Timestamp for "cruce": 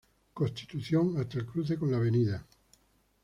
1.45-1.77